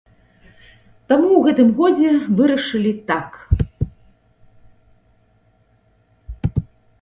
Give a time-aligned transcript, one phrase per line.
[1.11, 3.37] Таму ў гэтым годзе вырашылі так.